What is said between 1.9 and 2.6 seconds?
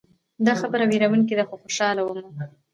ومه.